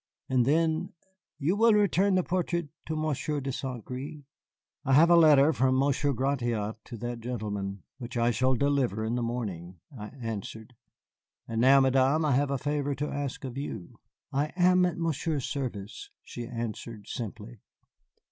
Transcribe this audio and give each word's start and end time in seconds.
And 0.27 0.47
then, 0.47 0.93
"You 1.37 1.55
will 1.55 1.73
return 1.75 2.15
the 2.15 2.23
portrait 2.23 2.69
to 2.87 2.95
Monsieur 2.95 3.39
de 3.39 3.51
Saint 3.51 3.85
Gré?" 3.85 4.23
"I 4.83 4.93
have 4.93 5.11
a 5.11 5.15
letter 5.15 5.53
from 5.53 5.77
Monsieur 5.77 6.11
Gratiot 6.11 6.77
to 6.85 6.97
that 6.97 7.19
gentleman, 7.19 7.83
which 7.99 8.17
I 8.17 8.31
shall 8.31 8.55
deliver 8.55 9.05
in 9.05 9.13
the 9.13 9.21
morning," 9.21 9.79
I 9.95 10.07
answered. 10.19 10.73
"And 11.47 11.61
now, 11.61 11.79
Madame, 11.81 12.25
I 12.25 12.31
have 12.31 12.49
a 12.49 12.57
favor 12.57 12.95
to 12.95 13.11
ask 13.11 13.43
of 13.45 13.59
you." 13.59 13.99
"I 14.31 14.47
am 14.55 14.87
at 14.87 14.97
Monsieur's 14.97 15.45
service," 15.45 16.09
she 16.23 16.47
answered 16.47 17.07
simply. 17.07 17.59